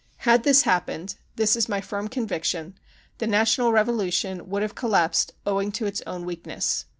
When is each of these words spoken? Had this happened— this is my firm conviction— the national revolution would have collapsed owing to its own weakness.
Had 0.25 0.41
this 0.41 0.63
happened— 0.63 1.13
this 1.35 1.55
is 1.55 1.69
my 1.69 1.79
firm 1.79 2.07
conviction— 2.07 2.73
the 3.19 3.27
national 3.27 3.71
revolution 3.71 4.49
would 4.49 4.63
have 4.63 4.73
collapsed 4.73 5.33
owing 5.45 5.71
to 5.73 5.85
its 5.85 6.01
own 6.07 6.25
weakness. 6.25 6.85